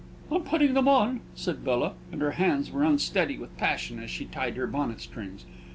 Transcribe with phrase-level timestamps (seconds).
[0.31, 4.25] "I'm putting them on," said Bella; and her hands were unsteady with passion as she
[4.25, 5.45] tied her bonnet strings.